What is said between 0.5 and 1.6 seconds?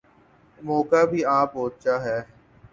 موقع بھی آن